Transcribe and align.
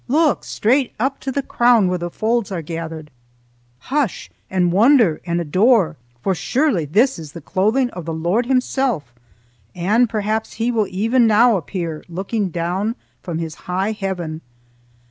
Look 0.07 0.43
straight 0.43 0.95
up 0.99 1.19
to 1.19 1.31
the 1.31 1.43
crown 1.43 1.87
where 1.87 1.99
the 1.99 2.09
folds 2.09 2.51
are 2.51 2.63
gathered. 2.63 3.11
Hush 3.77 4.31
and 4.49 4.71
wonder 4.71 5.21
and 5.27 5.39
adore, 5.39 5.95
for 6.23 6.33
surely 6.33 6.85
this 6.85 7.19
is 7.19 7.33
the 7.33 7.39
clothing 7.39 7.91
of 7.91 8.05
the 8.05 8.13
Lord 8.15 8.47
Himself, 8.47 9.13
and 9.75 10.09
perhaps 10.09 10.53
He 10.53 10.71
will 10.71 10.87
even 10.89 11.27
now 11.27 11.55
appear 11.55 12.03
looking 12.09 12.49
down 12.49 12.95
from 13.21 13.37
his 13.37 13.53
high 13.69 13.91
heaven." 13.91 14.41